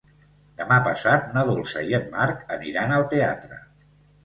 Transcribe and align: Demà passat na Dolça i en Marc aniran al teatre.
Demà 0.61 0.79
passat 0.87 1.27
na 1.35 1.43
Dolça 1.51 1.85
i 1.91 1.95
en 1.99 2.09
Marc 2.17 2.43
aniran 2.59 2.97
al 2.99 3.09
teatre. 3.15 3.63